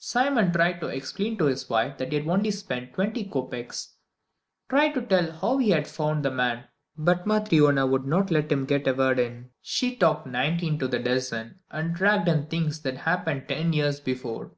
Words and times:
Simon 0.00 0.50
tried 0.50 0.80
to 0.80 0.88
explain 0.88 1.38
to 1.38 1.44
his 1.44 1.70
wife 1.70 1.96
that 1.96 2.08
he 2.10 2.16
had 2.18 2.26
only 2.26 2.50
spent 2.50 2.94
twenty 2.94 3.24
kopeks; 3.24 3.90
tried 4.68 4.90
to 4.94 5.02
tell 5.02 5.30
how 5.30 5.58
he 5.58 5.70
had 5.70 5.86
found 5.86 6.24
the 6.24 6.32
man 6.32 6.64
but 6.98 7.28
Matryona 7.28 7.86
would 7.88 8.04
not 8.04 8.32
let 8.32 8.50
him 8.50 8.64
get 8.66 8.88
a 8.88 8.92
word 8.92 9.20
in. 9.20 9.50
She 9.60 9.94
talked 9.94 10.26
nineteen 10.26 10.80
to 10.80 10.88
the 10.88 10.98
dozen, 10.98 11.60
and 11.70 11.94
dragged 11.94 12.26
in 12.26 12.46
things 12.48 12.80
that 12.82 12.96
had 12.96 13.04
happened 13.04 13.46
ten 13.46 13.72
years 13.72 14.00
before. 14.00 14.50